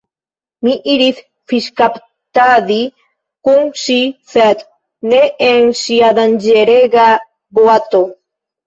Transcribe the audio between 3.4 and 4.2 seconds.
kun ŝi